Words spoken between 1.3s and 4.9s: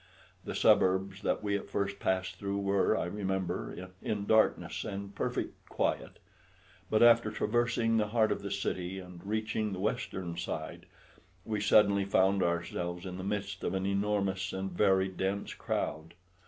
we at first passed through were, I remember, in darkness